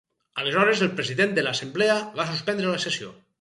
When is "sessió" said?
2.89-3.13